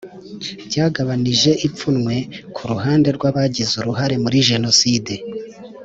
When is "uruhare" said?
3.77-4.15